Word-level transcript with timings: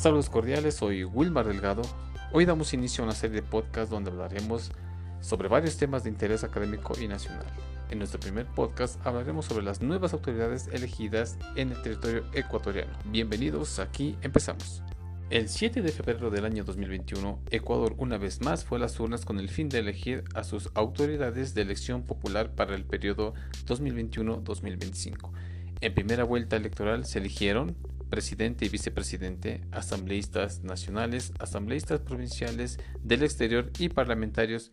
Saludos 0.00 0.30
cordiales, 0.30 0.76
soy 0.76 1.04
Wilmar 1.04 1.46
Delgado. 1.46 1.82
Hoy 2.32 2.46
damos 2.46 2.72
inicio 2.72 3.04
a 3.04 3.08
una 3.08 3.14
serie 3.14 3.42
de 3.42 3.46
podcasts 3.46 3.90
donde 3.90 4.10
hablaremos 4.10 4.72
sobre 5.20 5.48
varios 5.48 5.76
temas 5.76 6.04
de 6.04 6.08
interés 6.08 6.42
académico 6.42 6.94
y 6.98 7.06
nacional. 7.06 7.44
En 7.90 7.98
nuestro 7.98 8.18
primer 8.18 8.46
podcast 8.46 8.98
hablaremos 9.06 9.44
sobre 9.44 9.62
las 9.62 9.82
nuevas 9.82 10.14
autoridades 10.14 10.68
elegidas 10.72 11.36
en 11.54 11.72
el 11.72 11.82
territorio 11.82 12.24
ecuatoriano. 12.32 12.90
Bienvenidos, 13.10 13.78
aquí 13.78 14.16
empezamos. 14.22 14.82
El 15.28 15.50
7 15.50 15.82
de 15.82 15.92
febrero 15.92 16.30
del 16.30 16.46
año 16.46 16.64
2021, 16.64 17.38
Ecuador 17.50 17.94
una 17.98 18.16
vez 18.16 18.40
más 18.40 18.64
fue 18.64 18.78
a 18.78 18.80
las 18.80 18.98
urnas 18.98 19.26
con 19.26 19.38
el 19.38 19.50
fin 19.50 19.68
de 19.68 19.80
elegir 19.80 20.24
a 20.34 20.44
sus 20.44 20.70
autoridades 20.72 21.52
de 21.52 21.60
elección 21.60 22.04
popular 22.04 22.54
para 22.54 22.74
el 22.74 22.86
periodo 22.86 23.34
2021-2025. 23.66 25.30
En 25.82 25.92
primera 25.92 26.24
vuelta 26.24 26.56
electoral 26.56 27.04
se 27.04 27.18
eligieron 27.18 27.76
presidente 28.10 28.66
y 28.66 28.68
vicepresidente, 28.68 29.62
asambleístas 29.70 30.62
nacionales, 30.62 31.32
asambleístas 31.38 32.00
provinciales 32.00 32.78
del 33.02 33.22
exterior 33.22 33.70
y 33.78 33.88
parlamentarios 33.88 34.72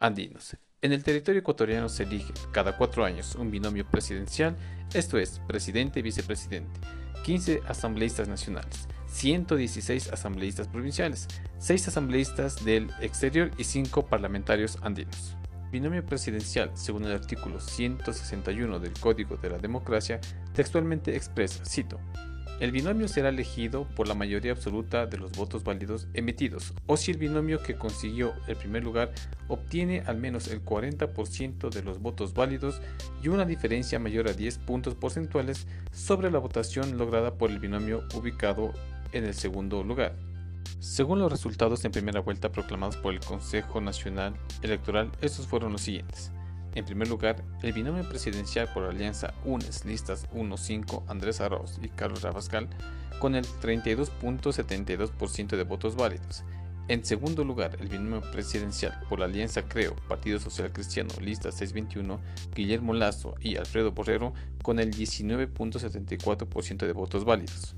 andinos. 0.00 0.56
En 0.80 0.92
el 0.92 1.04
territorio 1.04 1.40
ecuatoriano 1.40 1.88
se 1.88 2.04
elige 2.04 2.32
cada 2.52 2.76
cuatro 2.76 3.04
años 3.04 3.34
un 3.34 3.50
binomio 3.50 3.84
presidencial, 3.84 4.56
esto 4.94 5.18
es, 5.18 5.40
presidente 5.46 6.00
y 6.00 6.02
vicepresidente, 6.02 6.80
15 7.24 7.62
asambleístas 7.66 8.28
nacionales, 8.28 8.88
116 9.06 10.12
asambleístas 10.12 10.68
provinciales, 10.68 11.28
6 11.58 11.88
asambleístas 11.88 12.64
del 12.64 12.90
exterior 13.00 13.50
y 13.58 13.64
5 13.64 14.06
parlamentarios 14.06 14.78
andinos. 14.82 15.36
Binomio 15.70 16.06
presidencial, 16.06 16.70
según 16.74 17.04
el 17.04 17.12
artículo 17.12 17.60
161 17.60 18.78
del 18.78 18.92
Código 18.94 19.36
de 19.36 19.50
la 19.50 19.58
Democracia, 19.58 20.18
textualmente 20.54 21.14
expresa, 21.14 21.62
cito, 21.66 22.00
el 22.60 22.72
binomio 22.72 23.06
será 23.06 23.28
elegido 23.28 23.86
por 23.94 24.08
la 24.08 24.14
mayoría 24.14 24.52
absoluta 24.52 25.06
de 25.06 25.16
los 25.16 25.32
votos 25.32 25.62
válidos 25.62 26.08
emitidos, 26.12 26.74
o 26.86 26.96
si 26.96 27.12
el 27.12 27.18
binomio 27.18 27.62
que 27.62 27.76
consiguió 27.76 28.32
el 28.48 28.56
primer 28.56 28.82
lugar 28.82 29.12
obtiene 29.46 30.02
al 30.06 30.18
menos 30.18 30.48
el 30.48 30.64
40% 30.64 31.70
de 31.70 31.82
los 31.82 32.00
votos 32.00 32.34
válidos 32.34 32.80
y 33.22 33.28
una 33.28 33.44
diferencia 33.44 33.98
mayor 33.98 34.28
a 34.28 34.32
10 34.32 34.58
puntos 34.58 34.94
porcentuales 34.94 35.66
sobre 35.92 36.30
la 36.30 36.40
votación 36.40 36.98
lograda 36.98 37.34
por 37.34 37.50
el 37.50 37.60
binomio 37.60 38.02
ubicado 38.14 38.72
en 39.12 39.24
el 39.24 39.34
segundo 39.34 39.84
lugar. 39.84 40.16
Según 40.80 41.18
los 41.18 41.30
resultados 41.30 41.84
en 41.84 41.92
primera 41.92 42.20
vuelta 42.20 42.50
proclamados 42.50 42.96
por 42.96 43.14
el 43.14 43.20
Consejo 43.20 43.80
Nacional 43.80 44.34
Electoral, 44.62 45.10
estos 45.20 45.46
fueron 45.46 45.72
los 45.72 45.82
siguientes. 45.82 46.32
En 46.78 46.84
primer 46.84 47.08
lugar, 47.08 47.42
el 47.64 47.72
binomio 47.72 48.08
presidencial 48.08 48.68
por 48.72 48.84
alianza 48.84 49.34
UNES 49.44 49.84
listas 49.84 50.30
1-5 50.30 51.02
Andrés 51.08 51.40
Arauz 51.40 51.80
y 51.82 51.88
Carlos 51.88 52.22
Rabascal 52.22 52.68
con 53.18 53.34
el 53.34 53.44
32.72% 53.44 55.56
de 55.56 55.64
votos 55.64 55.96
válidos. 55.96 56.44
En 56.86 57.04
segundo 57.04 57.42
lugar, 57.42 57.76
el 57.80 57.88
binomio 57.88 58.20
presidencial 58.30 58.96
por 59.08 59.24
alianza 59.24 59.62
Creo, 59.62 59.96
Partido 60.06 60.38
Social 60.38 60.72
Cristiano, 60.72 61.10
lista 61.20 61.50
621, 61.50 62.20
Guillermo 62.54 62.94
Lazo 62.94 63.34
y 63.40 63.56
Alfredo 63.56 63.90
Borrero 63.90 64.32
con 64.62 64.78
el 64.78 64.94
19.74% 64.94 66.86
de 66.86 66.92
votos 66.92 67.24
válidos. 67.24 67.74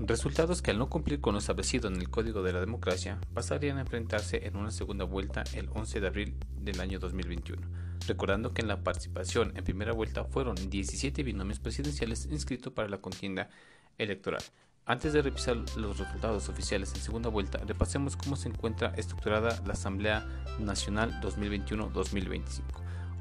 Resultados 0.00 0.62
que 0.62 0.70
al 0.70 0.78
no 0.78 0.88
cumplir 0.88 1.20
con 1.20 1.32
lo 1.32 1.40
establecido 1.40 1.88
en 1.88 1.96
el 1.96 2.08
Código 2.08 2.44
de 2.44 2.52
la 2.52 2.60
Democracia 2.60 3.18
pasarían 3.34 3.78
a 3.78 3.80
enfrentarse 3.80 4.46
en 4.46 4.54
una 4.54 4.70
segunda 4.70 5.04
vuelta 5.04 5.42
el 5.54 5.68
11 5.74 6.00
de 6.00 6.06
abril 6.06 6.34
del 6.60 6.80
año 6.80 7.00
2021, 7.00 7.66
recordando 8.06 8.54
que 8.54 8.62
en 8.62 8.68
la 8.68 8.84
participación 8.84 9.52
en 9.56 9.64
primera 9.64 9.92
vuelta 9.92 10.22
fueron 10.22 10.54
17 10.54 11.24
binomios 11.24 11.58
presidenciales 11.58 12.28
inscritos 12.30 12.72
para 12.72 12.88
la 12.88 12.98
contienda 12.98 13.50
electoral. 13.98 14.40
Antes 14.86 15.12
de 15.14 15.20
revisar 15.20 15.56
los 15.76 15.98
resultados 15.98 16.48
oficiales 16.48 16.94
en 16.94 17.00
segunda 17.00 17.28
vuelta, 17.28 17.58
repasemos 17.66 18.16
cómo 18.16 18.36
se 18.36 18.50
encuentra 18.50 18.94
estructurada 18.96 19.60
la 19.66 19.72
Asamblea 19.72 20.24
Nacional 20.60 21.20
2021-2025. 21.22 22.62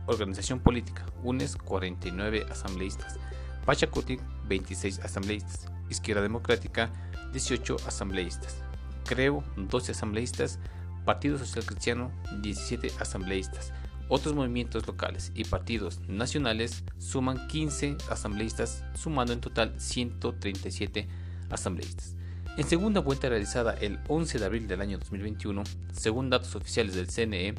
Organización 0.05 0.59
política, 0.59 1.07
UNES 1.23 1.55
49 1.55 2.45
asambleístas, 2.51 3.17
Pachacutic 3.65 4.21
26 4.47 4.99
asambleístas, 4.99 5.65
Izquierda 5.89 6.21
Democrática 6.21 6.91
18 7.33 7.77
asambleístas, 7.85 8.63
Creo 9.07 9.41
12 9.55 9.93
asambleístas, 9.93 10.59
Partido 11.05 11.37
Social 11.37 11.65
Cristiano 11.65 12.11
17 12.41 12.91
asambleístas. 12.99 13.71
Otros 14.09 14.35
movimientos 14.35 14.85
locales 14.85 15.31
y 15.33 15.45
partidos 15.45 15.99
nacionales 16.07 16.83
suman 16.97 17.47
15 17.47 17.97
asambleístas, 18.09 18.83
sumando 18.95 19.31
en 19.33 19.39
total 19.39 19.73
137 19.79 21.07
asambleístas. 21.49 22.15
En 22.57 22.66
segunda 22.66 23.00
vuelta 23.01 23.29
realizada 23.29 23.75
el 23.75 24.00
11 24.07 24.40
de 24.40 24.45
abril 24.45 24.68
del 24.68 24.81
año 24.81 24.97
2021, 24.97 25.62
según 25.91 26.31
datos 26.31 26.56
oficiales 26.56 26.95
del 26.95 27.06
CNE, 27.06 27.53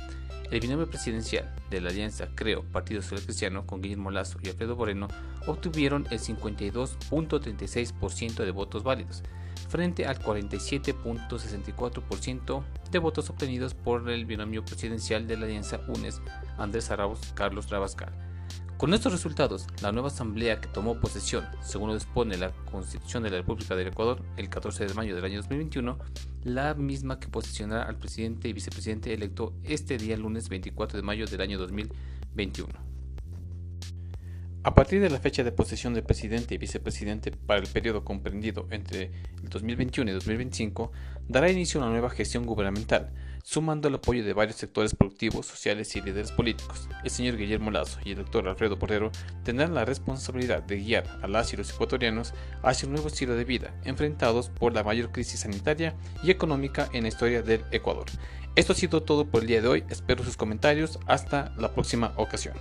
el 0.50 0.58
binomio 0.58 0.90
presidencial 0.90 1.54
de 1.70 1.80
la 1.80 1.90
alianza 1.90 2.26
Creo 2.34 2.64
Partido 2.64 3.00
Social 3.00 3.22
Cristiano 3.22 3.64
con 3.64 3.80
Guillermo 3.80 4.10
Lazo 4.10 4.40
y 4.42 4.48
Alfredo 4.48 4.74
Moreno 4.74 5.06
obtuvieron 5.46 6.08
el 6.10 6.18
52.36% 6.18 8.44
de 8.44 8.50
votos 8.50 8.82
válidos, 8.82 9.22
frente 9.68 10.04
al 10.04 10.18
47.64% 10.18 12.64
de 12.90 12.98
votos 12.98 13.30
obtenidos 13.30 13.74
por 13.74 14.10
el 14.10 14.26
binomio 14.26 14.64
presidencial 14.64 15.28
de 15.28 15.36
la 15.36 15.46
alianza 15.46 15.78
UNES 15.86 16.20
Andrés 16.56 16.90
Arauz 16.90 17.20
Carlos 17.34 17.70
Rabascal. 17.70 18.27
Con 18.78 18.94
estos 18.94 19.10
resultados, 19.10 19.66
la 19.82 19.90
nueva 19.90 20.06
asamblea 20.06 20.60
que 20.60 20.68
tomó 20.68 21.00
posesión, 21.00 21.44
según 21.60 21.88
lo 21.88 21.94
dispone 21.94 22.36
la 22.36 22.52
Constitución 22.70 23.24
de 23.24 23.30
la 23.30 23.38
República 23.38 23.74
del 23.74 23.88
Ecuador 23.88 24.22
el 24.36 24.48
14 24.48 24.86
de 24.86 24.94
mayo 24.94 25.16
del 25.16 25.24
año 25.24 25.38
2021, 25.38 25.98
la 26.44 26.74
misma 26.74 27.18
que 27.18 27.26
posesionará 27.26 27.82
al 27.82 27.98
presidente 27.98 28.48
y 28.48 28.52
vicepresidente 28.52 29.12
electo 29.12 29.52
este 29.64 29.98
día 29.98 30.16
lunes 30.16 30.48
24 30.48 30.96
de 30.96 31.02
mayo 31.02 31.26
del 31.26 31.40
año 31.40 31.58
2021. 31.58 32.68
A 34.62 34.74
partir 34.76 35.00
de 35.00 35.10
la 35.10 35.18
fecha 35.18 35.42
de 35.42 35.50
posesión 35.50 35.92
del 35.92 36.04
presidente 36.04 36.54
y 36.54 36.58
vicepresidente 36.58 37.32
para 37.32 37.58
el 37.58 37.66
periodo 37.66 38.04
comprendido 38.04 38.68
entre 38.70 39.10
el 39.42 39.48
2021 39.48 40.12
y 40.12 40.14
2025, 40.14 40.92
dará 41.26 41.50
inicio 41.50 41.80
a 41.80 41.82
una 41.82 41.90
nueva 41.90 42.10
gestión 42.10 42.46
gubernamental, 42.46 43.10
sumando 43.48 43.88
el 43.88 43.94
apoyo 43.94 44.22
de 44.22 44.34
varios 44.34 44.56
sectores 44.56 44.94
productivos, 44.94 45.46
sociales 45.46 45.96
y 45.96 46.02
líderes 46.02 46.32
políticos. 46.32 46.86
El 47.02 47.08
señor 47.08 47.38
Guillermo 47.38 47.70
Lazo 47.70 47.98
y 48.04 48.10
el 48.10 48.18
doctor 48.18 48.46
Alfredo 48.46 48.76
Borrero 48.76 49.10
tendrán 49.42 49.72
la 49.72 49.86
responsabilidad 49.86 50.62
de 50.64 50.76
guiar 50.76 51.18
a 51.22 51.28
las 51.28 51.50
y 51.54 51.56
los 51.56 51.70
ecuatorianos 51.70 52.34
hacia 52.62 52.86
un 52.86 52.92
nuevo 52.92 53.08
estilo 53.08 53.36
de 53.36 53.46
vida, 53.46 53.72
enfrentados 53.84 54.50
por 54.50 54.74
la 54.74 54.84
mayor 54.84 55.12
crisis 55.12 55.40
sanitaria 55.40 55.94
y 56.22 56.30
económica 56.30 56.90
en 56.92 57.04
la 57.04 57.08
historia 57.08 57.40
del 57.40 57.64
Ecuador. 57.70 58.04
Esto 58.54 58.74
ha 58.74 58.76
sido 58.76 59.02
todo 59.02 59.24
por 59.24 59.40
el 59.40 59.48
día 59.48 59.62
de 59.62 59.68
hoy, 59.68 59.84
espero 59.88 60.22
sus 60.24 60.36
comentarios, 60.36 60.98
hasta 61.06 61.54
la 61.56 61.72
próxima 61.72 62.12
ocasión. 62.16 62.54